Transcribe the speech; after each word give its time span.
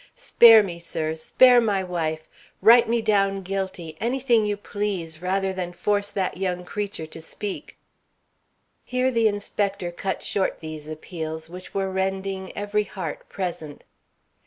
"Spare 0.15 0.63
me, 0.63 0.79
sirs! 0.79 1.21
Spare 1.21 1.61
my 1.61 1.83
wife! 1.83 2.27
Write 2.59 2.89
me 2.89 3.03
down 3.03 3.43
guilty, 3.43 3.95
anything 4.01 4.47
you 4.47 4.57
please, 4.57 5.21
rather 5.21 5.53
than 5.53 5.73
force 5.73 6.09
that 6.09 6.37
young 6.37 6.65
creature 6.65 7.05
to 7.05 7.21
speak" 7.21 7.77
Here 8.83 9.11
the 9.11 9.27
inspector 9.27 9.91
cut 9.91 10.23
short 10.23 10.59
these 10.59 10.87
appeals 10.87 11.51
which 11.51 11.75
were 11.75 11.91
rending 11.91 12.51
every 12.57 12.85
heart 12.85 13.29
present. 13.29 13.83